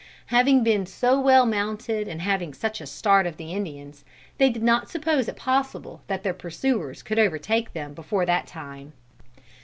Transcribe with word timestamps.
Having 0.33 0.63
been 0.63 0.87
so 0.87 1.19
well 1.19 1.45
mounted 1.45 2.07
and 2.07 2.23
having 2.23 2.55
such 2.55 2.81
a 2.81 2.87
start 2.87 3.27
of 3.27 3.37
the 3.37 3.53
Indians, 3.53 4.03
they 4.39 4.49
did 4.49 4.63
not 4.63 4.89
suppose 4.89 5.27
it 5.27 5.35
possible 5.35 6.01
that 6.07 6.23
their 6.23 6.33
pursuers 6.33 7.03
could 7.03 7.19
overtake 7.19 7.73
them 7.73 7.93
before 7.93 8.25
that 8.25 8.47
time. 8.47 8.93